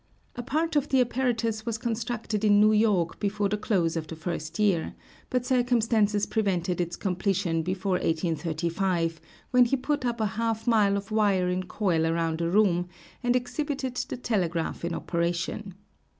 [0.35, 4.15] A part of the apparatus was constructed in New York before the close of the
[4.15, 4.95] first year,
[5.29, 11.11] but circumstances prevented its completion before 1835, when he put up a half mile of
[11.11, 12.89] wire in coil around a room
[13.21, 15.75] and exhibited the telegraph in operation.